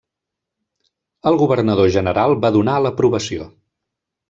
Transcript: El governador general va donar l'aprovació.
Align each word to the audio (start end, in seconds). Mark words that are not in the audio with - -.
El 1.33 1.37
governador 1.43 1.93
general 1.97 2.35
va 2.47 2.53
donar 2.57 2.81
l'aprovació. 2.87 3.49